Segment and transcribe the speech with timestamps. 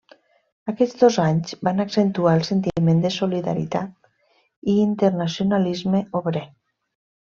[0.71, 4.19] Aquests dos anys van accentuar el sentiment de solidaritat
[4.75, 6.45] i internacionalisme obrer.